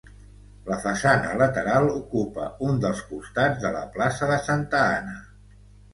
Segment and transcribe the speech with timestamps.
[0.69, 5.19] La façana lateral ocupa un dels costats de la plaça de Santa Anna.